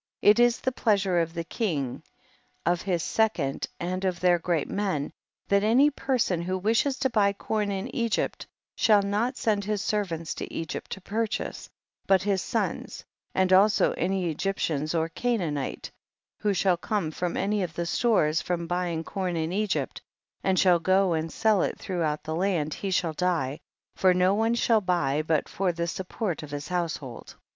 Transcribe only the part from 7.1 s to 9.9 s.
buy corn in Egypt shall not send his